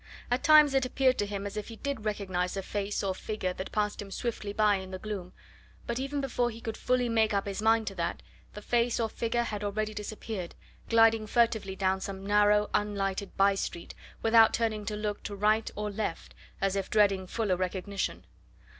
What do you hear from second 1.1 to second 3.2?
to him as if he did recognise a face or